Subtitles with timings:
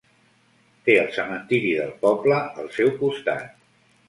[0.87, 3.55] Té el cementiri del poble al seu costat.